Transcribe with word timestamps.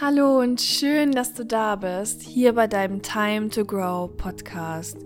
Hallo 0.00 0.40
und 0.40 0.60
schön, 0.60 1.12
dass 1.12 1.34
du 1.34 1.44
da 1.44 1.76
bist, 1.76 2.22
hier 2.22 2.52
bei 2.54 2.66
deinem 2.66 3.00
Time 3.00 3.48
to 3.48 3.64
Grow 3.64 4.10
Podcast. 4.16 4.98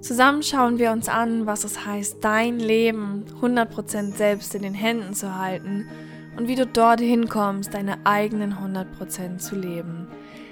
Zusammen 0.00 0.44
schauen 0.44 0.78
wir 0.78 0.92
uns 0.92 1.08
an, 1.08 1.46
was 1.46 1.64
es 1.64 1.84
heißt, 1.84 2.18
dein 2.20 2.60
Leben 2.60 3.24
100% 3.40 4.14
selbst 4.14 4.54
in 4.54 4.62
den 4.62 4.72
Händen 4.72 5.14
zu 5.14 5.36
halten 5.36 5.88
und 6.36 6.46
wie 6.46 6.54
du 6.54 6.64
dorthin 6.64 7.28
kommst, 7.28 7.74
deine 7.74 8.06
eigenen 8.06 8.54
100% 8.54 9.38
zu 9.38 9.56
leben. 9.56 10.06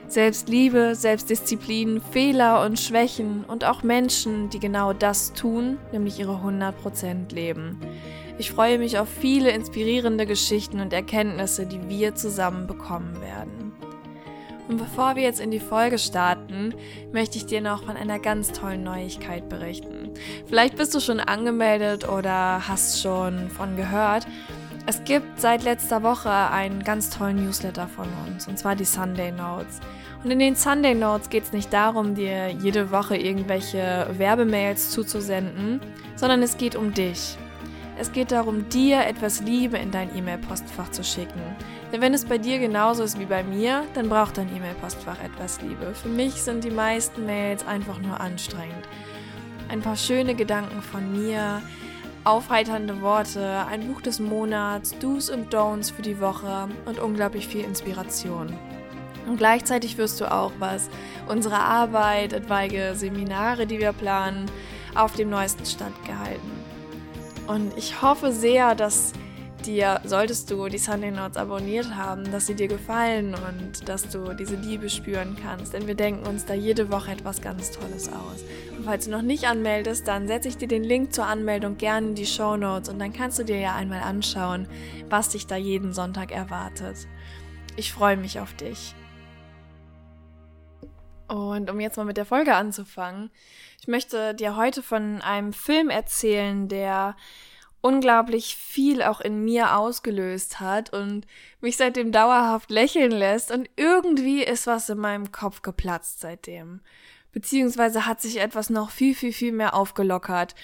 Selbstliebe, 0.08 0.96
Selbstdisziplin, 0.96 2.00
Fehler 2.00 2.64
und 2.64 2.80
Schwächen 2.80 3.44
und 3.44 3.64
auch 3.64 3.84
Menschen, 3.84 4.50
die 4.50 4.58
genau 4.58 4.92
das 4.92 5.34
tun, 5.34 5.78
nämlich 5.92 6.18
ihre 6.18 6.40
100% 6.44 7.32
leben. 7.32 7.78
Ich 8.38 8.50
freue 8.50 8.78
mich 8.78 8.98
auf 8.98 9.08
viele 9.08 9.52
inspirierende 9.52 10.26
Geschichten 10.26 10.80
und 10.80 10.92
Erkenntnisse, 10.92 11.66
die 11.66 11.88
wir 11.88 12.16
zusammen 12.16 12.66
bekommen 12.66 13.20
werden. 13.20 13.72
Und 14.68 14.78
bevor 14.78 15.16
wir 15.16 15.22
jetzt 15.22 15.40
in 15.40 15.50
die 15.50 15.60
Folge 15.60 15.98
starten, 15.98 16.74
möchte 17.12 17.36
ich 17.36 17.46
dir 17.46 17.60
noch 17.60 17.84
von 17.84 17.96
einer 17.96 18.18
ganz 18.18 18.52
tollen 18.52 18.82
Neuigkeit 18.82 19.48
berichten. 19.48 20.10
Vielleicht 20.46 20.76
bist 20.76 20.94
du 20.94 21.00
schon 21.00 21.20
angemeldet 21.20 22.08
oder 22.08 22.66
hast 22.66 23.02
schon 23.02 23.50
von 23.50 23.76
gehört. 23.76 24.26
Es 24.86 25.02
gibt 25.04 25.40
seit 25.40 25.64
letzter 25.64 26.02
Woche 26.02 26.30
einen 26.30 26.82
ganz 26.82 27.10
tollen 27.10 27.44
Newsletter 27.44 27.88
von 27.88 28.06
uns, 28.26 28.46
und 28.46 28.58
zwar 28.58 28.76
die 28.76 28.84
Sunday 28.84 29.32
Notes. 29.32 29.80
Und 30.22 30.30
in 30.30 30.38
den 30.38 30.56
Sunday 30.56 30.94
Notes 30.94 31.28
geht 31.30 31.44
es 31.44 31.52
nicht 31.52 31.72
darum, 31.72 32.14
dir 32.14 32.48
jede 32.50 32.90
Woche 32.90 33.16
irgendwelche 33.16 34.06
Werbemails 34.16 34.90
zuzusenden, 34.90 35.80
sondern 36.16 36.42
es 36.42 36.56
geht 36.56 36.76
um 36.76 36.92
dich. 36.92 37.36
Es 37.96 38.10
geht 38.10 38.32
darum, 38.32 38.68
dir 38.68 39.06
etwas 39.06 39.40
Liebe 39.40 39.78
in 39.78 39.92
dein 39.92 40.16
E-Mail-Postfach 40.16 40.90
zu 40.90 41.04
schicken. 41.04 41.40
Denn 41.92 42.00
wenn 42.00 42.12
es 42.12 42.24
bei 42.24 42.38
dir 42.38 42.58
genauso 42.58 43.04
ist 43.04 43.20
wie 43.20 43.24
bei 43.24 43.44
mir, 43.44 43.84
dann 43.94 44.08
braucht 44.08 44.36
dein 44.36 44.54
E-Mail-Postfach 44.54 45.22
etwas 45.22 45.60
Liebe. 45.62 45.94
Für 45.94 46.08
mich 46.08 46.34
sind 46.34 46.64
die 46.64 46.70
meisten 46.70 47.24
Mails 47.24 47.64
einfach 47.66 48.00
nur 48.00 48.20
anstrengend. 48.20 48.88
Ein 49.68 49.80
paar 49.80 49.96
schöne 49.96 50.34
Gedanken 50.34 50.82
von 50.82 51.12
mir, 51.12 51.62
aufheiternde 52.24 53.00
Worte, 53.00 53.64
ein 53.70 53.86
Buch 53.86 54.00
des 54.00 54.18
Monats, 54.18 54.98
Do's 54.98 55.30
und 55.30 55.54
Don'ts 55.54 55.92
für 55.92 56.02
die 56.02 56.20
Woche 56.20 56.68
und 56.86 56.98
unglaublich 56.98 57.46
viel 57.46 57.64
Inspiration. 57.64 58.52
Und 59.28 59.36
gleichzeitig 59.36 59.96
wirst 59.98 60.20
du 60.20 60.30
auch, 60.30 60.52
was 60.58 60.90
unsere 61.28 61.58
Arbeit, 61.58 62.32
etwaige 62.32 62.94
Seminare, 62.94 63.66
die 63.66 63.78
wir 63.78 63.92
planen, 63.92 64.50
auf 64.94 65.14
dem 65.14 65.30
neuesten 65.30 65.64
Stand 65.64 65.94
gehalten. 66.04 66.53
Und 67.46 67.76
ich 67.76 68.00
hoffe 68.00 68.32
sehr, 68.32 68.74
dass 68.74 69.12
dir, 69.66 70.00
solltest 70.04 70.50
du 70.50 70.68
die 70.68 70.78
Sunday 70.78 71.10
Notes 71.10 71.36
abonniert 71.36 71.94
haben, 71.94 72.30
dass 72.30 72.46
sie 72.46 72.54
dir 72.54 72.68
gefallen 72.68 73.34
und 73.34 73.88
dass 73.88 74.08
du 74.08 74.34
diese 74.34 74.56
Liebe 74.56 74.90
spüren 74.90 75.36
kannst. 75.42 75.72
Denn 75.72 75.86
wir 75.86 75.94
denken 75.94 76.26
uns 76.26 76.44
da 76.44 76.54
jede 76.54 76.90
Woche 76.90 77.12
etwas 77.12 77.40
ganz 77.40 77.70
Tolles 77.70 78.08
aus. 78.08 78.44
Und 78.76 78.84
falls 78.84 79.06
du 79.06 79.10
noch 79.10 79.22
nicht 79.22 79.46
anmeldest, 79.46 80.06
dann 80.06 80.26
setze 80.26 80.48
ich 80.48 80.56
dir 80.56 80.68
den 80.68 80.84
Link 80.84 81.14
zur 81.14 81.26
Anmeldung 81.26 81.76
gerne 81.76 82.08
in 82.08 82.14
die 82.14 82.26
Show 82.26 82.56
Notes 82.56 82.88
und 82.88 82.98
dann 82.98 83.12
kannst 83.12 83.38
du 83.38 83.44
dir 83.44 83.58
ja 83.58 83.74
einmal 83.74 84.00
anschauen, 84.00 84.66
was 85.08 85.30
dich 85.30 85.46
da 85.46 85.56
jeden 85.56 85.92
Sonntag 85.92 86.32
erwartet. 86.32 86.96
Ich 87.76 87.92
freue 87.92 88.16
mich 88.16 88.40
auf 88.40 88.54
dich. 88.54 88.94
Und 91.28 91.70
um 91.70 91.80
jetzt 91.80 91.96
mal 91.96 92.04
mit 92.04 92.16
der 92.16 92.26
Folge 92.26 92.54
anzufangen, 92.54 93.30
ich 93.80 93.88
möchte 93.88 94.34
dir 94.34 94.56
heute 94.56 94.82
von 94.82 95.22
einem 95.22 95.52
Film 95.52 95.90
erzählen, 95.90 96.68
der 96.68 97.16
unglaublich 97.80 98.56
viel 98.56 99.02
auch 99.02 99.20
in 99.20 99.44
mir 99.44 99.76
ausgelöst 99.76 100.58
hat 100.58 100.90
und 100.90 101.26
mich 101.60 101.76
seitdem 101.76 102.12
dauerhaft 102.12 102.70
lächeln 102.70 103.10
lässt 103.10 103.50
und 103.50 103.68
irgendwie 103.76 104.42
ist 104.42 104.66
was 104.66 104.88
in 104.88 104.96
meinem 104.96 105.32
Kopf 105.32 105.60
geplatzt 105.60 106.20
seitdem. 106.20 106.80
Beziehungsweise 107.32 108.06
hat 108.06 108.22
sich 108.22 108.40
etwas 108.40 108.70
noch 108.70 108.88
viel, 108.88 109.14
viel, 109.14 109.34
viel 109.34 109.52
mehr 109.52 109.74
aufgelockert. 109.74 110.54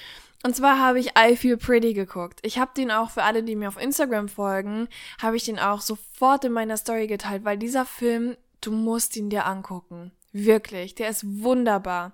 Und 0.42 0.56
zwar 0.56 0.78
habe 0.78 0.98
ich 0.98 1.12
I 1.18 1.36
Feel 1.36 1.58
Pretty 1.58 1.92
geguckt. 1.92 2.40
Ich 2.42 2.58
habe 2.58 2.70
den 2.74 2.90
auch 2.90 3.10
für 3.10 3.24
alle, 3.24 3.42
die 3.42 3.56
mir 3.56 3.68
auf 3.68 3.78
Instagram 3.78 4.28
folgen, 4.28 4.88
habe 5.20 5.36
ich 5.36 5.44
den 5.44 5.58
auch 5.58 5.82
sofort 5.82 6.46
in 6.46 6.52
meiner 6.52 6.78
Story 6.78 7.06
geteilt, 7.06 7.44
weil 7.44 7.58
dieser 7.58 7.84
Film, 7.84 8.36
du 8.62 8.72
musst 8.72 9.14
ihn 9.16 9.28
dir 9.28 9.44
angucken. 9.44 10.12
Wirklich, 10.32 10.94
der 10.94 11.08
ist 11.08 11.24
wunderbar. 11.42 12.12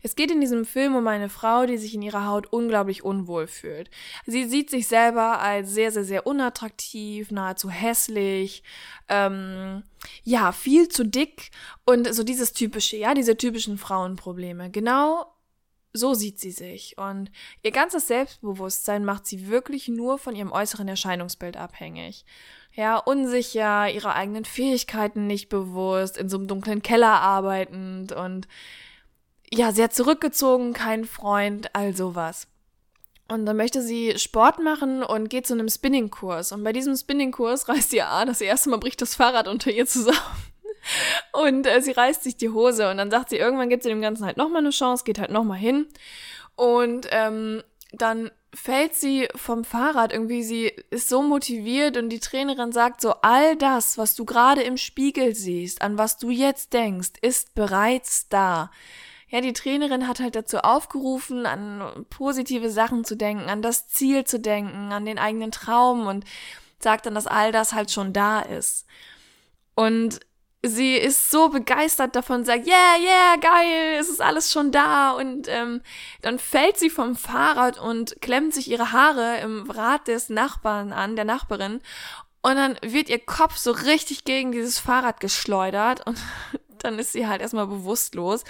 Es 0.00 0.14
geht 0.14 0.30
in 0.30 0.40
diesem 0.40 0.64
Film 0.64 0.94
um 0.94 1.06
eine 1.08 1.28
Frau, 1.28 1.66
die 1.66 1.78
sich 1.78 1.94
in 1.94 2.02
ihrer 2.02 2.24
Haut 2.24 2.46
unglaublich 2.52 3.02
unwohl 3.02 3.48
fühlt. 3.48 3.90
Sie 4.24 4.44
sieht 4.44 4.70
sich 4.70 4.86
selber 4.86 5.40
als 5.40 5.72
sehr, 5.72 5.90
sehr, 5.90 6.04
sehr 6.04 6.26
unattraktiv, 6.28 7.32
nahezu 7.32 7.68
hässlich, 7.68 8.62
ähm, 9.08 9.82
ja, 10.22 10.52
viel 10.52 10.88
zu 10.88 11.04
dick 11.04 11.50
und 11.84 12.14
so 12.14 12.22
dieses 12.22 12.52
typische, 12.52 12.96
ja, 12.98 13.14
diese 13.14 13.36
typischen 13.36 13.78
Frauenprobleme. 13.78 14.70
Genau 14.70 15.35
so 15.96 16.14
sieht 16.14 16.38
sie 16.38 16.50
sich. 16.50 16.96
Und 16.98 17.30
ihr 17.62 17.72
ganzes 17.72 18.06
Selbstbewusstsein 18.06 19.04
macht 19.04 19.26
sie 19.26 19.48
wirklich 19.48 19.88
nur 19.88 20.18
von 20.18 20.36
ihrem 20.36 20.52
äußeren 20.52 20.88
Erscheinungsbild 20.88 21.56
abhängig 21.56 22.24
ja, 22.76 22.98
unsicher, 22.98 23.90
ihre 23.90 24.14
eigenen 24.14 24.44
Fähigkeiten 24.44 25.26
nicht 25.26 25.48
bewusst, 25.48 26.18
in 26.18 26.28
so 26.28 26.36
einem 26.36 26.46
dunklen 26.46 26.82
Keller 26.82 27.20
arbeitend 27.20 28.12
und 28.12 28.46
ja, 29.50 29.72
sehr 29.72 29.90
zurückgezogen, 29.90 30.74
kein 30.74 31.04
Freund, 31.04 31.74
all 31.74 31.96
sowas. 31.96 32.48
Und 33.28 33.46
dann 33.46 33.56
möchte 33.56 33.82
sie 33.82 34.18
Sport 34.18 34.62
machen 34.62 35.02
und 35.02 35.30
geht 35.30 35.46
zu 35.46 35.54
einem 35.54 35.68
Spinningkurs. 35.68 36.52
Und 36.52 36.62
bei 36.62 36.72
diesem 36.72 36.96
Spinningkurs 36.96 37.68
reißt 37.68 37.92
ihr 37.94 38.08
an, 38.08 38.28
das 38.28 38.40
erste 38.40 38.68
Mal 38.70 38.78
bricht 38.78 39.00
das 39.00 39.14
Fahrrad 39.14 39.48
unter 39.48 39.70
ihr 39.70 39.86
zusammen. 39.86 40.18
Und 41.32 41.66
äh, 41.66 41.80
sie 41.80 41.92
reißt 41.92 42.22
sich 42.22 42.36
die 42.36 42.50
Hose 42.50 42.90
und 42.90 42.98
dann 42.98 43.10
sagt 43.10 43.30
sie, 43.30 43.36
irgendwann 43.36 43.68
gibt 43.68 43.82
sie 43.82 43.88
dem 43.88 44.02
Ganzen 44.02 44.24
halt 44.24 44.36
nochmal 44.36 44.60
eine 44.60 44.70
Chance, 44.70 45.04
geht 45.04 45.18
halt 45.18 45.30
nochmal 45.30 45.58
hin. 45.58 45.86
Und 46.54 47.06
ähm, 47.10 47.62
dann 47.92 48.30
fällt 48.54 48.94
sie 48.94 49.28
vom 49.34 49.64
Fahrrad 49.64 50.12
irgendwie, 50.12 50.42
sie 50.42 50.72
ist 50.90 51.08
so 51.08 51.22
motiviert 51.22 51.96
und 51.96 52.08
die 52.08 52.20
Trainerin 52.20 52.72
sagt 52.72 53.00
so, 53.00 53.14
all 53.22 53.56
das, 53.56 53.98
was 53.98 54.14
du 54.14 54.24
gerade 54.24 54.62
im 54.62 54.78
Spiegel 54.78 55.34
siehst, 55.34 55.82
an 55.82 55.98
was 55.98 56.16
du 56.16 56.30
jetzt 56.30 56.72
denkst, 56.72 57.12
ist 57.20 57.54
bereits 57.54 58.28
da. 58.28 58.70
Ja, 59.28 59.40
die 59.40 59.52
Trainerin 59.52 60.08
hat 60.08 60.20
halt 60.20 60.36
dazu 60.36 60.58
aufgerufen, 60.58 61.46
an 61.46 62.06
positive 62.08 62.70
Sachen 62.70 63.04
zu 63.04 63.16
denken, 63.16 63.48
an 63.48 63.60
das 63.60 63.88
Ziel 63.88 64.24
zu 64.24 64.38
denken, 64.38 64.92
an 64.92 65.04
den 65.04 65.18
eigenen 65.18 65.50
Traum 65.50 66.06
und 66.06 66.24
sagt 66.78 67.06
dann, 67.06 67.14
dass 67.14 67.26
all 67.26 67.52
das 67.52 67.72
halt 67.72 67.90
schon 67.90 68.12
da 68.12 68.40
ist. 68.40 68.86
Und 69.74 70.20
sie 70.62 70.96
ist 70.96 71.30
so 71.30 71.48
begeistert 71.48 72.16
davon, 72.16 72.44
sagt, 72.44 72.66
yeah, 72.66 72.96
yeah, 72.98 73.36
geil, 73.36 73.98
es 73.98 74.08
ist 74.08 74.20
alles 74.20 74.52
schon 74.52 74.72
da. 74.72 75.12
Und 75.12 75.48
ähm, 75.48 75.82
dann 76.22 76.38
fällt 76.38 76.78
sie 76.78 76.90
vom 76.90 77.16
Fahrrad 77.16 77.78
und 77.78 78.20
klemmt 78.20 78.54
sich 78.54 78.70
ihre 78.70 78.92
Haare 78.92 79.38
im 79.40 79.70
Rad 79.70 80.08
des 80.08 80.28
Nachbarn 80.28 80.92
an, 80.92 81.16
der 81.16 81.24
Nachbarin. 81.24 81.80
Und 82.42 82.56
dann 82.56 82.78
wird 82.82 83.08
ihr 83.08 83.24
Kopf 83.24 83.56
so 83.56 83.72
richtig 83.72 84.24
gegen 84.24 84.52
dieses 84.52 84.78
Fahrrad 84.78 85.20
geschleudert 85.20 86.06
und 86.06 86.18
dann 86.78 86.98
ist 86.98 87.12
sie 87.12 87.26
halt 87.26 87.40
erstmal 87.40 87.66
bewusstlos. 87.66 88.44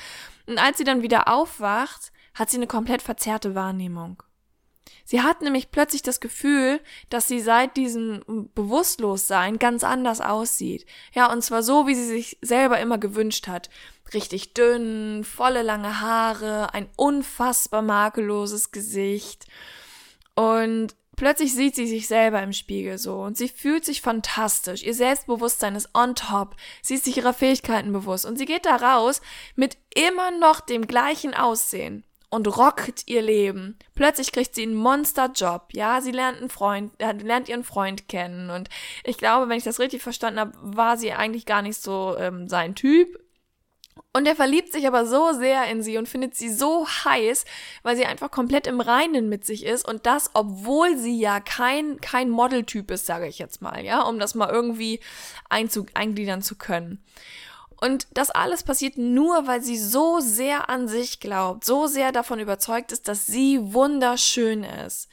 Und 0.47 0.59
als 0.59 0.78
sie 0.78 0.84
dann 0.84 1.03
wieder 1.03 1.28
aufwacht, 1.28 2.12
hat 2.34 2.50
sie 2.50 2.59
eine 2.59 2.67
komplett 2.67 3.03
verzerrte 3.03 3.55
Wahrnehmung. 3.55 4.23
Sie 5.06 5.22
hat 5.22 5.41
nämlich 5.41 5.71
plötzlich 5.71 6.03
das 6.03 6.19
Gefühl, 6.19 6.81
dass 7.11 7.28
sie 7.28 7.41
seit 7.41 7.77
diesem 7.77 8.50
Bewusstlossein 8.56 9.59
ganz 9.59 9.84
anders 9.84 10.21
aussieht. 10.21 10.84
Ja, 11.15 11.33
und 11.33 11.43
zwar 11.43 11.62
so, 11.62 11.87
wie 11.87 11.94
sie 11.94 12.06
sich 12.06 12.39
selber 12.43 12.81
immer 12.81 12.99
gewünscht 12.99 13.47
hat. 13.47 13.71
Richtig 14.12 14.55
dünn, 14.55 15.22
volle 15.22 15.62
lange 15.62 16.00
Haare, 16.00 16.75
ein 16.75 16.89
unfassbar 16.97 17.83
makelloses 17.83 18.72
Gesicht. 18.72 19.47
Und 20.34 20.97
plötzlich 21.15 21.55
sieht 21.55 21.77
sie 21.77 21.87
sich 21.87 22.09
selber 22.09 22.43
im 22.43 22.53
Spiegel 22.53 22.99
so 22.99 23.23
und 23.23 23.37
sie 23.37 23.49
fühlt 23.49 23.85
sich 23.85 24.02
fantastisch. 24.02 24.82
Ihr 24.82 24.94
Selbstbewusstsein 24.94 25.76
ist 25.76 25.91
on 25.94 26.17
top. 26.17 26.56
Sie 26.82 26.94
ist 26.94 27.05
sich 27.05 27.17
ihrer 27.17 27.32
Fähigkeiten 27.32 27.93
bewusst 27.93 28.26
und 28.26 28.38
sie 28.38 28.44
geht 28.44 28.67
da 28.67 28.75
raus 28.75 29.20
mit 29.55 29.79
immer 29.94 30.32
noch 30.32 30.59
dem 30.61 30.88
gleichen 30.88 31.32
Aussehen 31.32 32.02
und 32.37 32.47
rockt 32.59 33.05
ihr 33.06 33.23
Leben. 33.23 33.79
Plötzlich 33.94 34.31
kriegt 34.31 34.55
sie 34.55 34.62
einen 34.62 34.75
Monsterjob, 34.75 35.69
ja, 35.73 36.03
sie 36.03 36.12
lernt 36.12 36.38
einen 36.38 36.50
Freund, 36.50 36.93
äh, 36.99 37.12
lernt 37.12 37.49
ihren 37.49 37.65
Freund 37.65 38.09
kennen 38.09 38.50
und 38.50 38.69
ich 39.05 39.17
glaube, 39.17 39.49
wenn 39.49 39.56
ich 39.56 39.65
das 39.65 39.81
richtig 39.81 40.03
verstanden 40.03 40.41
habe, 40.41 40.53
war 40.61 40.99
sie 40.99 41.12
eigentlich 41.12 41.47
gar 41.47 41.62
nicht 41.62 41.81
so 41.81 42.15
ähm, 42.19 42.47
sein 42.47 42.75
Typ. 42.75 43.19
Und 44.12 44.27
er 44.27 44.37
verliebt 44.37 44.73
sich 44.73 44.87
aber 44.87 45.05
so 45.06 45.33
sehr 45.33 45.67
in 45.71 45.83
sie 45.83 45.99
und 45.99 46.09
findet 46.09 46.35
sie 46.35 46.50
so 46.50 46.87
heiß, 46.87 47.44
weil 47.83 47.97
sie 47.97 48.06
einfach 48.06 48.31
komplett 48.31 48.67
im 48.67 48.81
Reinen 48.81 49.29
mit 49.29 49.44
sich 49.44 49.65
ist 49.65 49.87
und 49.87 50.06
das, 50.06 50.31
obwohl 50.35 50.97
sie 50.97 51.19
ja 51.19 51.41
kein, 51.41 52.00
kein 52.00 52.31
Modeltyp 52.31 52.91
ist, 52.91 53.06
sage 53.06 53.27
ich 53.27 53.38
jetzt 53.38 53.61
mal, 53.61 53.85
ja, 53.85 54.03
um 54.03 54.19
das 54.19 54.35
mal 54.35 54.50
irgendwie 54.50 55.00
einzu, 55.49 55.87
eingliedern 55.94 56.43
zu 56.43 56.56
können. 56.56 57.03
Und 57.81 58.06
das 58.12 58.31
alles 58.31 58.62
passiert 58.62 58.96
nur, 58.96 59.46
weil 59.46 59.62
sie 59.62 59.78
so 59.78 60.20
sehr 60.20 60.70
an 60.70 60.88
sich 60.88 61.20
glaubt, 61.20 61.64
so 61.64 61.87
sehr 61.87 62.12
davon 62.12 62.38
überzeugt 62.38 62.93
ist, 62.93 63.06
dass 63.08 63.26
sie 63.26 63.58
wunderschön 63.61 64.64
ist. 64.64 65.08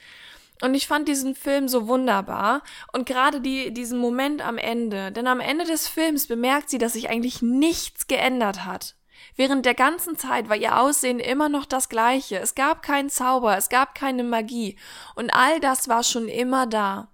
Und 0.62 0.76
ich 0.76 0.88
fand 0.88 1.10
diesen 1.10 1.36
Film 1.36 1.68
so 1.68 1.88
wunderbar 1.88 2.62
und 2.94 3.06
gerade 3.06 3.42
die, 3.42 3.74
diesen 3.74 4.00
Moment 4.00 4.42
am 4.42 4.58
Ende, 4.58 5.12
denn 5.12 5.28
am 5.28 5.42
Ende 5.42 5.66
des 5.66 5.90
Films 5.90 6.28
bemerkt 6.28 6.70
sie, 6.70 6.78
dass 6.78 6.94
sich 6.94 7.10
eigentlich 7.10 7.42
nichts 7.42 8.08
geändert 8.08 8.64
hat. 8.64 8.96
Während 9.36 9.66
der 9.66 9.74
ganzen 9.74 10.18
Zeit 10.18 10.48
war 10.48 10.56
ihr 10.56 10.80
Aussehen 10.80 11.20
immer 11.20 11.50
noch 11.50 11.66
das 11.66 11.90
gleiche. 11.90 12.40
Es 12.40 12.56
gab 12.56 12.82
keinen 12.82 13.10
Zauber, 13.10 13.58
es 13.58 13.68
gab 13.68 13.96
keine 13.96 14.24
Magie 14.24 14.78
und 15.16 15.34
all 15.34 15.60
das 15.60 15.90
war 15.90 16.04
schon 16.04 16.30
immer 16.30 16.66
da 16.66 17.10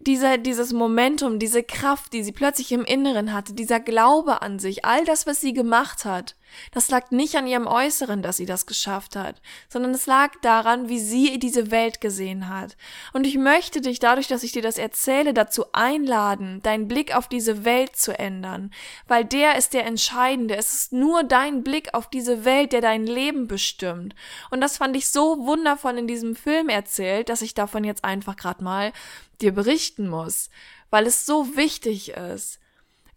dieser, 0.00 0.38
dieses 0.38 0.72
Momentum, 0.72 1.38
diese 1.38 1.62
Kraft, 1.62 2.12
die 2.12 2.22
sie 2.22 2.32
plötzlich 2.32 2.72
im 2.72 2.84
Inneren 2.84 3.32
hatte, 3.32 3.54
dieser 3.54 3.80
Glaube 3.80 4.42
an 4.42 4.58
sich, 4.58 4.84
all 4.84 5.04
das, 5.04 5.26
was 5.26 5.40
sie 5.40 5.52
gemacht 5.52 6.04
hat, 6.04 6.34
das 6.72 6.90
lag 6.90 7.10
nicht 7.10 7.36
an 7.36 7.46
ihrem 7.46 7.66
Äußeren, 7.66 8.22
dass 8.22 8.36
sie 8.36 8.46
das 8.46 8.66
geschafft 8.66 9.16
hat, 9.16 9.40
sondern 9.68 9.92
es 9.92 10.06
lag 10.06 10.32
daran, 10.42 10.88
wie 10.88 11.00
sie 11.00 11.38
diese 11.38 11.70
Welt 11.70 12.00
gesehen 12.00 12.48
hat. 12.48 12.76
Und 13.12 13.26
ich 13.26 13.36
möchte 13.36 13.80
dich 13.80 13.98
dadurch, 13.98 14.28
dass 14.28 14.42
ich 14.42 14.52
dir 14.52 14.62
das 14.62 14.78
erzähle, 14.78 15.34
dazu 15.34 15.66
einladen, 15.72 16.60
deinen 16.62 16.88
Blick 16.88 17.14
auf 17.14 17.28
diese 17.28 17.64
Welt 17.64 17.96
zu 17.96 18.18
ändern, 18.18 18.72
weil 19.08 19.24
der 19.24 19.56
ist 19.56 19.74
der 19.74 19.86
entscheidende. 19.86 20.56
Es 20.56 20.72
ist 20.72 20.92
nur 20.92 21.24
dein 21.24 21.62
Blick 21.62 21.94
auf 21.94 22.08
diese 22.08 22.44
Welt, 22.44 22.72
der 22.72 22.80
dein 22.80 23.06
Leben 23.06 23.48
bestimmt. 23.48 24.14
Und 24.50 24.60
das 24.60 24.76
fand 24.76 24.96
ich 24.96 25.08
so 25.08 25.44
wundervoll 25.46 25.98
in 25.98 26.06
diesem 26.06 26.36
Film 26.36 26.68
erzählt, 26.68 27.28
dass 27.28 27.42
ich 27.42 27.54
davon 27.54 27.84
jetzt 27.84 28.04
einfach 28.04 28.36
gerade 28.36 28.62
mal 28.62 28.92
dir 29.40 29.52
berichten 29.52 30.08
muss, 30.08 30.50
weil 30.90 31.06
es 31.06 31.26
so 31.26 31.56
wichtig 31.56 32.10
ist. 32.10 32.58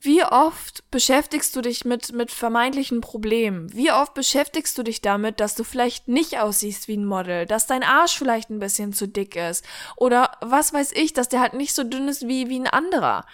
Wie 0.05 0.23
oft 0.23 0.83
beschäftigst 0.91 1.55
du 1.55 1.61
dich 1.61 1.83
mit, 1.83 2.13
mit 2.13 2.29
vermeintlichen 2.29 3.01
Problemen? 3.01 3.73
Wie 3.73 3.91
oft 3.91 4.13
beschäftigst 4.13 4.77
du 4.77 4.83
dich 4.83 5.01
damit, 5.01 5.39
dass 5.39 5.55
du 5.55 5.63
vielleicht 5.63 6.07
nicht 6.07 6.37
aussiehst 6.37 6.87
wie 6.87 6.97
ein 6.97 7.05
Model, 7.05 7.47
dass 7.47 7.65
dein 7.65 7.81
Arsch 7.81 8.15
vielleicht 8.15 8.51
ein 8.51 8.59
bisschen 8.59 8.93
zu 8.93 9.07
dick 9.07 9.35
ist? 9.35 9.65
Oder 9.95 10.33
was 10.41 10.73
weiß 10.73 10.91
ich, 10.91 11.13
dass 11.13 11.27
der 11.27 11.39
halt 11.39 11.55
nicht 11.55 11.73
so 11.73 11.83
dünn 11.83 12.07
ist 12.07 12.27
wie, 12.27 12.49
wie 12.49 12.59
ein 12.59 12.67
anderer? 12.67 13.25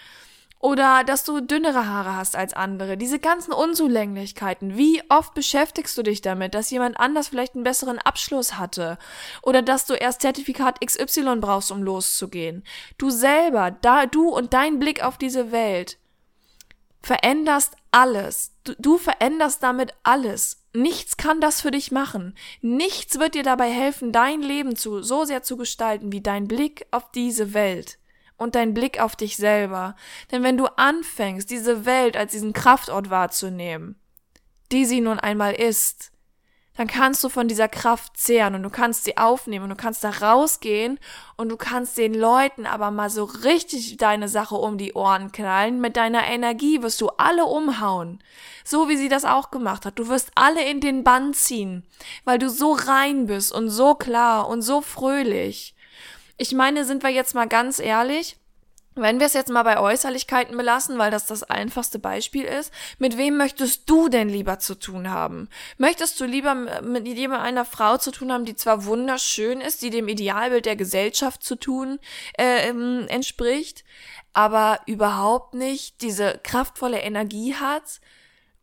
Oder 0.59 1.03
dass 1.03 1.25
du 1.25 1.41
dünnere 1.41 1.88
Haare 1.88 2.15
hast 2.15 2.38
als 2.38 2.53
andere. 2.53 2.95
Diese 2.95 3.19
ganzen 3.19 3.51
Unzulänglichkeiten. 3.51 4.77
Wie 4.77 5.03
oft 5.09 5.33
beschäftigst 5.33 5.97
du 5.97 6.03
dich 6.03 6.21
damit, 6.21 6.53
dass 6.53 6.71
jemand 6.71 6.97
anders 6.97 7.27
vielleicht 7.27 7.56
einen 7.56 7.65
besseren 7.65 8.00
Abschluss 8.00 8.57
hatte? 8.57 8.97
Oder 9.41 9.62
dass 9.62 9.88
du 9.88 9.94
erst 9.94 10.21
Zertifikat 10.21 10.79
XY 10.85 11.38
brauchst, 11.41 11.69
um 11.69 11.83
loszugehen? 11.83 12.63
Du 12.97 13.09
selber, 13.09 13.71
da, 13.71 14.06
du 14.06 14.29
und 14.29 14.53
dein 14.53 14.79
Blick 14.79 15.03
auf 15.03 15.18
diese 15.18 15.51
Welt 15.51 15.97
veränderst 17.01 17.75
alles. 17.92 18.51
Du, 18.63 18.75
du 18.77 18.98
veränderst 18.98 19.63
damit 19.63 19.94
alles. 20.03 20.63
Nichts 20.74 21.18
kann 21.18 21.42
das 21.42 21.62
für 21.62 21.71
dich 21.71 21.92
machen. 21.92 22.36
Nichts 22.62 23.19
wird 23.19 23.36
dir 23.36 23.44
dabei 23.44 23.69
helfen, 23.69 24.12
dein 24.12 24.42
Leben 24.42 24.75
zu, 24.75 25.01
so 25.01 25.25
sehr 25.25 25.44
zu 25.44 25.57
gestalten 25.57 26.12
wie 26.12 26.21
dein 26.21 26.48
Blick 26.48 26.86
auf 26.92 27.12
diese 27.12 27.53
Welt 27.53 27.98
und 28.38 28.56
dein 28.56 28.74
Blick 28.74 29.00
auf 29.00 29.15
dich 29.15 29.38
selber. 29.38 29.95
Denn 30.31 30.44
wenn 30.44 30.57
du 30.57 30.65
anfängst, 30.77 31.50
diese 31.50 31.86
Welt 31.86 32.15
als 32.15 32.31
diesen 32.31 32.53
Kraftort 32.53 33.09
wahrzunehmen, 33.09 34.00
die 34.71 34.86
sie 34.86 35.01
nun 35.01 35.19
einmal 35.19 35.54
ist, 35.54 36.11
dann 36.77 36.88
kannst 36.88 37.23
du 37.23 37.29
von 37.29 37.47
dieser 37.47 37.68
Kraft 37.68 38.15
zehren 38.18 38.56
und 38.56 38.63
du 38.63 38.69
kannst 38.69 39.03
sie 39.03 39.18
aufnehmen 39.18 39.63
und 39.63 39.69
du 39.71 39.75
kannst 39.75 40.03
da 40.03 40.09
rausgehen 40.09 41.00
und 41.35 41.50
du 41.50 41.57
kannst 41.57 41.97
den 41.97 42.13
Leuten 42.13 42.65
aber 42.65 42.91
mal 42.91 43.09
so 43.09 43.25
richtig 43.25 43.97
deine 43.97 44.29
Sache 44.29 44.56
um 44.56 44.77
die 44.77 44.94
Ohren 44.94 45.31
knallen. 45.31 45.81
Mit 45.81 45.97
deiner 45.97 46.25
Energie 46.27 46.81
wirst 46.81 47.01
du 47.01 47.09
alle 47.18 47.45
umhauen. 47.45 48.23
So 48.63 48.88
wie 48.88 48.95
sie 48.95 49.09
das 49.09 49.25
auch 49.25 49.51
gemacht 49.51 49.85
hat. 49.85 50.00
Du 50.00 50.07
wirst 50.07 50.31
alle 50.35 50.63
in 50.63 50.79
den 50.79 51.03
Bann 51.03 51.33
ziehen, 51.33 51.83
weil 52.23 52.39
du 52.39 52.50
so 52.50 52.71
rein 52.71 53.25
bist 53.25 53.51
und 53.51 53.69
so 53.69 53.95
klar 53.95 54.47
und 54.47 54.62
so 54.62 54.81
fröhlich. 54.81 55.75
Ich 56.38 56.53
meine, 56.53 56.85
sind 56.85 57.03
wir 57.03 57.12
jetzt 57.12 57.35
mal 57.35 57.47
ganz 57.47 57.79
ehrlich, 57.79 58.38
wenn 59.01 59.19
wir 59.19 59.27
es 59.27 59.33
jetzt 59.33 59.50
mal 59.50 59.63
bei 59.63 59.80
Äußerlichkeiten 59.80 60.56
belassen, 60.56 60.98
weil 60.98 61.12
das 61.12 61.25
das 61.25 61.44
einfachste 61.44 62.00
Beispiel 62.00 62.44
ist, 62.44 62.71
mit 63.00 63.18
wem 63.18 63.38
möchtest 63.38 63.89
du 63.89 64.09
denn 64.09 64.30
lieber 64.30 64.59
zu 64.59 64.75
tun 64.75 65.09
haben? 65.09 65.50
Möchtest 65.77 66.19
du 66.19 66.25
lieber 66.25 66.56
mit 66.56 67.07
jemand 67.07 67.44
einer 67.44 67.65
Frau 67.65 67.98
zu 67.98 68.12
tun 68.12 68.31
haben, 68.31 68.45
die 68.45 68.56
zwar 68.56 68.86
wunderschön 68.86 69.62
ist, 69.62 69.81
die 69.81 69.89
dem 69.89 70.07
Idealbild 70.07 70.65
der 70.65 70.75
Gesellschaft 70.75 71.44
zu 71.44 71.56
tun 71.56 72.00
äh, 72.38 72.69
ähm, 72.69 73.06
entspricht, 73.07 73.83
aber 74.33 74.80
überhaupt 74.86 75.54
nicht 75.54 76.01
diese 76.01 76.39
kraftvolle 76.44 77.00
Energie 77.00 77.56
hat, 77.56 78.00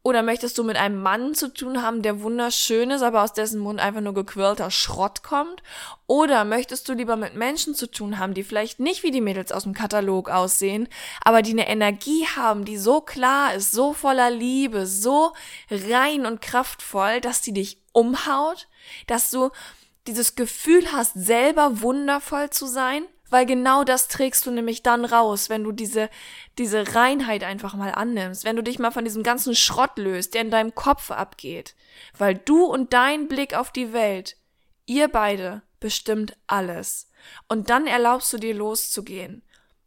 oder 0.09 0.23
möchtest 0.23 0.57
du 0.57 0.65
mit 0.65 0.79
einem 0.79 1.03
Mann 1.03 1.35
zu 1.35 1.53
tun 1.53 1.83
haben, 1.83 2.01
der 2.01 2.23
wunderschön 2.23 2.91
ist, 2.91 3.03
aber 3.03 3.23
aus 3.23 3.35
dessen 3.35 3.61
Mund 3.61 3.79
einfach 3.79 4.01
nur 4.01 4.15
gequirlter 4.15 4.71
Schrott 4.71 5.23
kommt? 5.23 5.63
Oder 6.07 6.47
möchtest 6.47 6.89
du 6.89 6.95
lieber 6.95 7.17
mit 7.17 7.35
Menschen 7.35 7.75
zu 7.75 7.91
tun 7.91 8.19
haben, 8.19 8.33
die 8.33 8.43
vielleicht 8.43 8.81
nicht 8.81 9.03
wie 9.03 9.11
die 9.11 9.21
Mädels 9.21 9.53
aus 9.53 9.65
dem 9.65 9.75
Katalog 9.75 10.31
aussehen, 10.31 10.89
aber 11.23 11.43
die 11.43 11.51
eine 11.51 11.69
Energie 11.69 12.27
haben, 12.37 12.65
die 12.65 12.79
so 12.79 13.03
klar 13.03 13.53
ist, 13.53 13.73
so 13.73 13.93
voller 13.93 14.31
Liebe, 14.31 14.87
so 14.87 15.35
rein 15.71 16.25
und 16.25 16.41
kraftvoll, 16.41 17.21
dass 17.21 17.43
die 17.43 17.53
dich 17.53 17.77
umhaut, 17.93 18.67
dass 19.07 19.31
du 19.31 19.51
dieses 20.07 20.37
Gefühl 20.37 20.91
hast, 20.91 21.13
selber 21.13 21.83
wundervoll 21.83 22.49
zu 22.49 22.67
sein? 22.67 23.05
Weil 23.31 23.47
genau 23.47 23.85
das 23.85 24.09
trägst 24.09 24.47
du 24.47 24.51
nämlich 24.51 24.83
dann 24.83 25.05
raus, 25.05 25.51
wenn 25.51 25.65
du 25.65 25.73
diese, 25.73 26.09
diese 26.57 26.95
Reinheit 26.95 27.45
einfach 27.45 27.75
mal 27.75 27.93
annimmst, 27.93 28.45
wenn 28.45 28.57
du 28.57 28.63
dich 28.63 28.79
mal 28.79 28.91
von 28.91 29.05
diesem 29.05 29.23
ganzen 29.23 29.55
Schrott 29.55 29.99
löst, 29.99 30.35
der 30.35 30.43
in 30.43 30.51
deinem 30.51 30.75
Kopf 30.75 31.11
abgeht. 31.11 31.75
Weil 32.17 32.37
du 32.37 32.65
und 32.65 32.93
dein 32.93 33.29
Blick 33.29 33.55
auf 33.55 33.71
die 33.71 33.93
Welt, 33.93 34.37
ihr 34.87 35.09
beide 35.09 35.63
bestimmt 35.81 36.37
alles. 36.47 37.11
Und 37.49 37.71
dann 37.71 37.87
erlaubst 37.87 38.33
du 38.33 38.39
dir 38.39 38.55
loszugehen. 38.55 39.43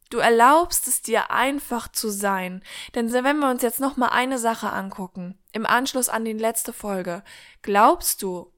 Du 0.09 0.17
erlaubst 0.17 0.87
es 0.87 1.01
dir 1.01 1.31
einfach 1.31 1.87
zu 1.87 2.09
sein. 2.09 2.61
Denn 2.95 3.11
wenn 3.13 3.39
wir 3.39 3.49
uns 3.49 3.63
jetzt 3.63 3.79
noch 3.79 3.95
mal 3.95 4.09
eine 4.09 4.39
Sache 4.39 4.69
angucken, 4.69 5.39
im 5.53 5.65
Anschluss 5.65 6.09
an 6.09 6.25
die 6.25 6.33
letzte 6.33 6.73
Folge, 6.73 7.23
glaubst 7.61 8.21
du, 8.21 8.51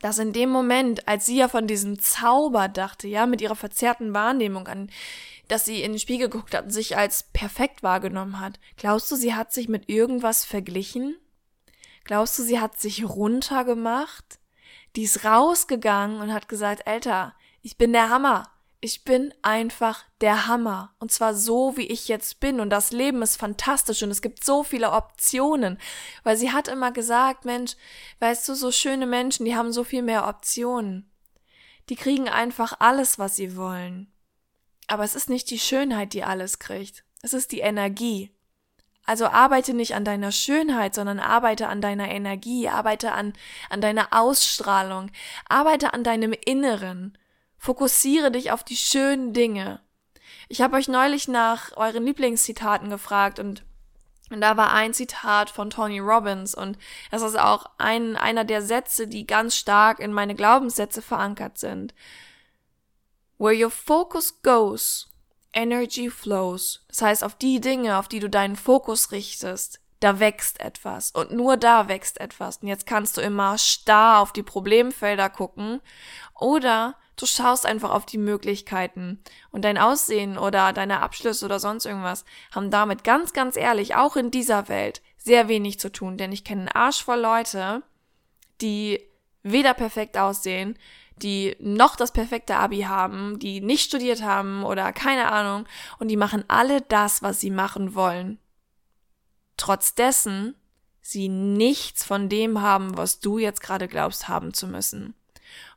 dass 0.00 0.18
in 0.18 0.32
dem 0.32 0.50
Moment, 0.50 1.08
als 1.08 1.26
sie 1.26 1.36
ja 1.36 1.48
von 1.48 1.66
diesem 1.66 1.98
Zauber 1.98 2.68
dachte, 2.68 3.08
ja, 3.08 3.26
mit 3.26 3.40
ihrer 3.40 3.56
verzerrten 3.56 4.14
Wahrnehmung 4.14 4.68
an, 4.68 4.90
dass 5.48 5.64
sie 5.64 5.82
in 5.82 5.92
den 5.92 5.98
Spiegel 5.98 6.28
geguckt 6.28 6.54
hat 6.54 6.64
und 6.64 6.70
sich 6.70 6.96
als 6.96 7.24
perfekt 7.32 7.82
wahrgenommen 7.82 8.40
hat, 8.40 8.60
glaubst 8.76 9.10
du, 9.10 9.16
sie 9.16 9.34
hat 9.34 9.52
sich 9.52 9.68
mit 9.68 9.88
irgendwas 9.88 10.44
verglichen? 10.44 11.16
Glaubst 12.04 12.38
du, 12.38 12.42
sie 12.42 12.60
hat 12.60 12.78
sich 12.78 13.08
runtergemacht? 13.08 14.38
Die 14.96 15.02
ist 15.02 15.24
rausgegangen 15.24 16.20
und 16.20 16.32
hat 16.32 16.48
gesagt, 16.48 16.86
Alter, 16.86 17.34
ich 17.62 17.76
bin 17.76 17.92
der 17.92 18.08
Hammer 18.08 18.50
ich 18.80 19.04
bin 19.04 19.34
einfach 19.42 20.04
der 20.20 20.46
Hammer. 20.46 20.94
Und 21.00 21.10
zwar 21.10 21.34
so, 21.34 21.76
wie 21.76 21.86
ich 21.86 22.06
jetzt 22.06 22.38
bin. 22.38 22.60
Und 22.60 22.70
das 22.70 22.92
Leben 22.92 23.22
ist 23.22 23.36
fantastisch 23.36 24.02
und 24.02 24.10
es 24.10 24.22
gibt 24.22 24.44
so 24.44 24.62
viele 24.62 24.92
Optionen. 24.92 25.78
Weil 26.22 26.36
sie 26.36 26.52
hat 26.52 26.68
immer 26.68 26.92
gesagt, 26.92 27.44
Mensch, 27.44 27.74
weißt 28.20 28.48
du, 28.48 28.54
so 28.54 28.70
schöne 28.70 29.06
Menschen, 29.06 29.44
die 29.44 29.56
haben 29.56 29.72
so 29.72 29.82
viel 29.82 30.02
mehr 30.02 30.28
Optionen. 30.28 31.10
Die 31.88 31.96
kriegen 31.96 32.28
einfach 32.28 32.74
alles, 32.78 33.18
was 33.18 33.34
sie 33.34 33.56
wollen. 33.56 34.12
Aber 34.86 35.04
es 35.04 35.16
ist 35.16 35.28
nicht 35.28 35.50
die 35.50 35.58
Schönheit, 35.58 36.12
die 36.12 36.22
alles 36.22 36.58
kriegt. 36.58 37.04
Es 37.22 37.32
ist 37.34 37.50
die 37.50 37.60
Energie. 37.60 38.30
Also 39.04 39.26
arbeite 39.26 39.74
nicht 39.74 39.94
an 39.94 40.04
deiner 40.04 40.32
Schönheit, 40.32 40.94
sondern 40.94 41.18
arbeite 41.18 41.68
an 41.68 41.80
deiner 41.80 42.10
Energie, 42.10 42.68
arbeite 42.68 43.12
an, 43.12 43.32
an 43.70 43.80
deiner 43.80 44.08
Ausstrahlung, 44.10 45.10
arbeite 45.48 45.94
an 45.94 46.04
deinem 46.04 46.34
Inneren. 46.44 47.16
Fokussiere 47.58 48.30
dich 48.30 48.52
auf 48.52 48.64
die 48.64 48.76
schönen 48.76 49.32
Dinge. 49.32 49.80
Ich 50.48 50.62
habe 50.62 50.76
euch 50.76 50.88
neulich 50.88 51.28
nach 51.28 51.76
euren 51.76 52.06
Lieblingszitaten 52.06 52.88
gefragt 52.88 53.38
und, 53.38 53.64
und 54.30 54.40
da 54.40 54.56
war 54.56 54.72
ein 54.72 54.94
Zitat 54.94 55.50
von 55.50 55.68
Tony 55.68 55.98
Robbins 55.98 56.54
und 56.54 56.78
das 57.10 57.22
ist 57.22 57.38
auch 57.38 57.66
ein, 57.76 58.16
einer 58.16 58.44
der 58.44 58.62
Sätze, 58.62 59.08
die 59.08 59.26
ganz 59.26 59.56
stark 59.56 59.98
in 59.98 60.12
meine 60.12 60.34
Glaubenssätze 60.34 61.02
verankert 61.02 61.58
sind. 61.58 61.94
Where 63.38 63.54
your 63.54 63.70
focus 63.70 64.42
goes, 64.42 65.08
energy 65.52 66.10
flows. 66.10 66.84
Das 66.88 67.02
heißt, 67.02 67.24
auf 67.24 67.34
die 67.34 67.60
Dinge, 67.60 67.98
auf 67.98 68.08
die 68.08 68.20
du 68.20 68.30
deinen 68.30 68.56
Fokus 68.56 69.12
richtest, 69.12 69.80
da 70.00 70.20
wächst 70.20 70.60
etwas 70.60 71.10
und 71.10 71.32
nur 71.32 71.56
da 71.56 71.88
wächst 71.88 72.20
etwas. 72.20 72.58
Und 72.58 72.68
jetzt 72.68 72.86
kannst 72.86 73.16
du 73.16 73.20
immer 73.20 73.58
starr 73.58 74.20
auf 74.20 74.32
die 74.32 74.42
Problemfelder 74.42 75.28
gucken 75.30 75.80
oder 76.34 76.94
Du 77.18 77.26
schaust 77.26 77.66
einfach 77.66 77.90
auf 77.90 78.06
die 78.06 78.16
Möglichkeiten 78.16 79.20
und 79.50 79.64
dein 79.64 79.76
Aussehen 79.76 80.38
oder 80.38 80.72
deine 80.72 81.00
Abschlüsse 81.00 81.44
oder 81.44 81.58
sonst 81.58 81.84
irgendwas 81.84 82.24
haben 82.54 82.70
damit 82.70 83.02
ganz, 83.02 83.32
ganz 83.32 83.56
ehrlich 83.56 83.96
auch 83.96 84.14
in 84.14 84.30
dieser 84.30 84.68
Welt 84.68 85.02
sehr 85.16 85.48
wenig 85.48 85.80
zu 85.80 85.90
tun, 85.90 86.16
denn 86.16 86.30
ich 86.30 86.44
kenne 86.44 86.60
einen 86.60 86.68
Arsch 86.68 87.02
voll 87.02 87.18
Leute, 87.18 87.82
die 88.60 89.00
weder 89.42 89.74
perfekt 89.74 90.16
aussehen, 90.16 90.78
die 91.16 91.56
noch 91.58 91.96
das 91.96 92.12
perfekte 92.12 92.54
Abi 92.54 92.82
haben, 92.82 93.40
die 93.40 93.60
nicht 93.60 93.86
studiert 93.86 94.22
haben 94.22 94.62
oder 94.62 94.92
keine 94.92 95.32
Ahnung 95.32 95.66
und 95.98 96.06
die 96.06 96.16
machen 96.16 96.44
alle 96.46 96.82
das, 96.82 97.20
was 97.20 97.40
sie 97.40 97.50
machen 97.50 97.96
wollen. 97.96 98.38
Trotz 99.58 99.94
dessen 99.94 100.54
sie 101.02 101.28
nichts 101.28 102.04
von 102.04 102.30
dem 102.30 102.62
haben, 102.62 102.96
was 102.96 103.20
du 103.20 103.36
jetzt 103.38 103.60
gerade 103.60 103.88
glaubst 103.88 104.28
haben 104.28 104.54
zu 104.54 104.66
müssen. 104.66 105.14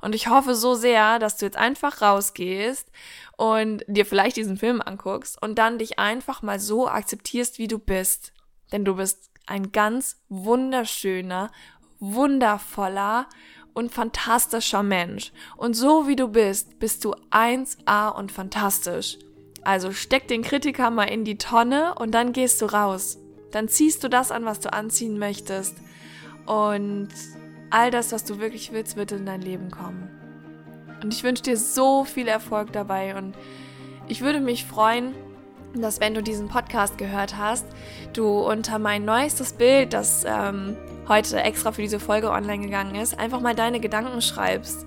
Und 0.02 0.16
ich 0.16 0.28
hoffe 0.28 0.56
so 0.56 0.76
sehr, 0.76 1.20
dass 1.20 1.38
du 1.38 1.46
jetzt 1.46 1.58
einfach 1.58 2.02
rausgehst 2.02 2.90
und 3.38 3.84
dir 3.88 4.06
vielleicht 4.06 4.38
diesen 4.38 4.58
Film 4.58 4.82
anguckst 4.82 5.42
und 5.42 5.56
dann 5.56 5.78
dich 5.78 6.00
einfach 6.00 6.42
mal 6.42 6.60
so 6.60 6.88
akzeptierst, 6.88 7.58
wie 7.58 7.68
du 7.68 7.80
bist. 7.80 8.34
Denn 8.72 8.86
du 8.86 8.96
bist 8.96 9.32
ein 9.48 9.72
ganz 9.72 10.22
wunderschöner, 10.30 11.52
wundervoller 12.00 13.28
und 13.74 13.92
fantastischer 13.92 14.84
Mensch. 14.84 15.32
Und 15.56 15.74
so 15.74 16.08
wie 16.08 16.16
du 16.16 16.28
bist, 16.28 16.80
bist 16.80 17.06
du 17.06 17.14
1A 17.32 18.10
und 18.10 18.32
fantastisch. 18.32 19.18
Also 19.64 19.92
steck 19.92 20.28
den 20.28 20.42
Kritiker 20.42 20.90
mal 20.90 21.06
in 21.06 21.24
die 21.24 21.38
Tonne 21.38 21.96
und 21.96 22.12
dann 22.12 22.34
gehst 22.34 22.62
du 22.62 22.66
raus. 22.66 23.21
Dann 23.51 23.67
ziehst 23.67 24.03
du 24.03 24.10
das 24.10 24.31
an, 24.31 24.46
was 24.46 24.60
du 24.60 24.72
anziehen 24.74 25.20
möchtest. 25.20 25.77
Und 26.46 27.10
all 27.70 27.91
das, 27.91 28.12
was 28.12 28.24
du 28.24 28.39
wirklich 28.39 28.72
willst, 28.72 28.96
wird 28.96 29.12
in 29.12 29.25
dein 29.25 29.41
Leben 29.41 29.72
kommen. 29.72 30.10
Und 31.03 31.13
ich 31.13 31.24
wünsche 31.24 31.43
dir 31.43 31.58
so 31.58 32.03
viel 32.03 32.27
Erfolg 32.27 32.72
dabei 32.74 33.15
und 33.15 33.36
ich 34.08 34.22
würde 34.22 34.39
mich 34.39 34.65
freuen, 34.65 35.15
dass 35.74 36.00
wenn 36.00 36.13
du 36.13 36.22
diesen 36.22 36.48
Podcast 36.48 36.98
gehört 36.98 37.38
hast, 37.38 37.65
du 38.13 38.27
unter 38.27 38.77
mein 38.77 39.05
neuestes 39.05 39.53
Bild, 39.53 39.93
das 39.93 40.25
ähm, 40.27 40.75
heute 41.12 41.44
extra 41.44 41.74
für 41.74 41.82
diese 41.82 42.00
Folge 42.00 42.32
online 42.32 42.63
gegangen 42.63 42.96
ist, 42.96 43.20
einfach 43.20 43.41
mal 43.41 43.53
deine 43.53 43.82
Gedanken 43.82 44.22
schreibst, 44.22 44.86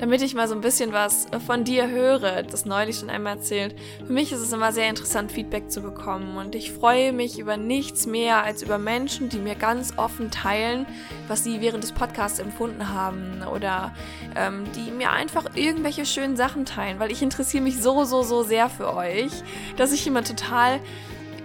damit 0.00 0.22
ich 0.22 0.34
mal 0.34 0.48
so 0.48 0.54
ein 0.54 0.62
bisschen 0.62 0.94
was 0.94 1.26
von 1.46 1.64
dir 1.64 1.90
höre, 1.90 2.42
das 2.44 2.64
neulich 2.64 2.96
schon 2.96 3.10
einmal 3.10 3.36
erzählt. 3.36 3.74
Für 4.06 4.12
mich 4.12 4.32
ist 4.32 4.40
es 4.40 4.52
immer 4.54 4.72
sehr 4.72 4.88
interessant, 4.88 5.30
Feedback 5.30 5.70
zu 5.70 5.82
bekommen 5.82 6.38
und 6.38 6.54
ich 6.54 6.72
freue 6.72 7.12
mich 7.12 7.38
über 7.38 7.58
nichts 7.58 8.06
mehr 8.06 8.42
als 8.42 8.62
über 8.62 8.78
Menschen, 8.78 9.28
die 9.28 9.38
mir 9.38 9.54
ganz 9.54 9.92
offen 9.98 10.30
teilen, 10.30 10.86
was 11.28 11.44
sie 11.44 11.60
während 11.60 11.84
des 11.84 11.92
Podcasts 11.92 12.38
empfunden 12.38 12.94
haben 12.94 13.42
oder 13.54 13.92
ähm, 14.34 14.64
die 14.74 14.90
mir 14.90 15.10
einfach 15.10 15.44
irgendwelche 15.56 16.06
schönen 16.06 16.38
Sachen 16.38 16.64
teilen, 16.64 16.98
weil 17.00 17.12
ich 17.12 17.20
interessiere 17.20 17.62
mich 17.62 17.82
so, 17.82 18.04
so, 18.04 18.22
so 18.22 18.42
sehr 18.42 18.70
für 18.70 18.96
euch, 18.96 19.32
dass 19.76 19.92
ich 19.92 20.06
immer 20.06 20.24
total 20.24 20.80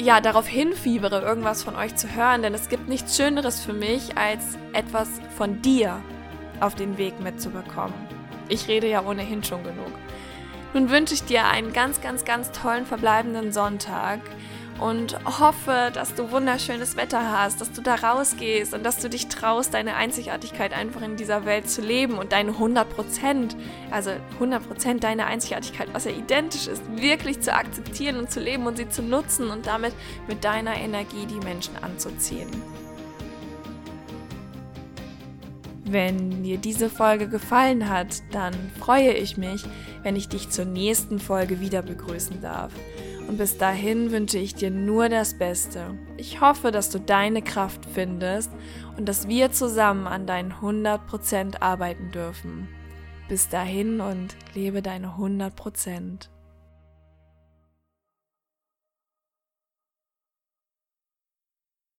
ja, 0.01 0.19
darauf 0.19 0.47
hinfiebere, 0.47 1.21
irgendwas 1.21 1.63
von 1.63 1.75
euch 1.75 1.95
zu 1.95 2.13
hören, 2.13 2.41
denn 2.41 2.53
es 2.53 2.69
gibt 2.69 2.87
nichts 2.87 3.15
Schöneres 3.15 3.59
für 3.59 3.73
mich, 3.73 4.17
als 4.17 4.57
etwas 4.73 5.09
von 5.37 5.61
dir 5.61 6.01
auf 6.59 6.75
den 6.75 6.97
Weg 6.97 7.19
mitzubekommen. 7.19 7.93
Ich 8.49 8.67
rede 8.67 8.89
ja 8.89 9.03
ohnehin 9.05 9.43
schon 9.43 9.63
genug. 9.63 9.91
Nun 10.73 10.89
wünsche 10.89 11.13
ich 11.13 11.23
dir 11.23 11.45
einen 11.45 11.73
ganz, 11.73 12.01
ganz, 12.01 12.25
ganz 12.25 12.51
tollen 12.51 12.85
verbleibenden 12.85 13.51
Sonntag 13.51 14.19
und 14.81 15.17
hoffe, 15.39 15.91
dass 15.93 16.15
du 16.15 16.31
wunderschönes 16.31 16.97
Wetter 16.97 17.31
hast, 17.31 17.61
dass 17.61 17.71
du 17.71 17.81
da 17.81 17.95
rausgehst 17.95 18.73
und 18.73 18.83
dass 18.83 18.97
du 18.97 19.09
dich 19.09 19.27
traust, 19.27 19.75
deine 19.75 19.95
Einzigartigkeit 19.95 20.73
einfach 20.73 21.03
in 21.03 21.15
dieser 21.15 21.45
Welt 21.45 21.69
zu 21.69 21.81
leben 21.81 22.17
und 22.17 22.31
deine 22.31 22.51
100 22.51 22.89
Prozent, 22.89 23.55
also 23.91 24.11
100 24.33 24.67
Prozent 24.67 25.03
deine 25.03 25.27
Einzigartigkeit, 25.27 25.89
was 25.93 26.05
ja 26.05 26.11
identisch 26.11 26.67
ist, 26.67 26.81
wirklich 26.95 27.41
zu 27.41 27.53
akzeptieren 27.53 28.17
und 28.17 28.31
zu 28.31 28.39
leben 28.39 28.65
und 28.65 28.77
sie 28.77 28.89
zu 28.89 29.03
nutzen 29.03 29.51
und 29.51 29.67
damit 29.67 29.93
mit 30.27 30.43
deiner 30.43 30.75
Energie 30.75 31.27
die 31.27 31.45
Menschen 31.45 31.75
anzuziehen. 31.83 32.49
Wenn 35.91 36.43
dir 36.43 36.57
diese 36.57 36.89
Folge 36.89 37.27
gefallen 37.27 37.89
hat, 37.89 38.23
dann 38.31 38.53
freue 38.79 39.11
ich 39.11 39.35
mich, 39.35 39.65
wenn 40.03 40.15
ich 40.15 40.29
dich 40.29 40.49
zur 40.49 40.63
nächsten 40.63 41.19
Folge 41.19 41.59
wieder 41.59 41.81
begrüßen 41.81 42.39
darf. 42.39 42.71
Und 43.27 43.37
bis 43.37 43.57
dahin 43.57 44.09
wünsche 44.09 44.37
ich 44.37 44.55
dir 44.55 44.71
nur 44.71 45.09
das 45.09 45.37
Beste. 45.37 45.99
Ich 46.15 46.39
hoffe, 46.39 46.71
dass 46.71 46.91
du 46.91 46.99
deine 46.99 47.41
Kraft 47.41 47.85
findest 47.93 48.51
und 48.95 49.09
dass 49.09 49.27
wir 49.27 49.51
zusammen 49.51 50.07
an 50.07 50.25
deinen 50.25 50.53
100% 50.53 51.59
arbeiten 51.59 52.09
dürfen. 52.11 52.69
Bis 53.27 53.49
dahin 53.49 53.99
und 53.99 54.37
lebe 54.55 54.81
deine 54.81 55.17
100%. 55.17 56.29